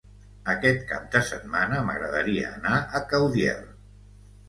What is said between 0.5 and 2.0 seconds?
Aquest cap de setmana